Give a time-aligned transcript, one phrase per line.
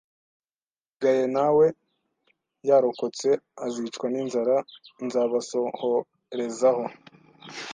[0.83, 1.67] asigaye na we
[2.67, 3.29] yarokotse
[3.65, 4.57] azicwa n inzara
[5.05, 6.83] nzabasohorezaho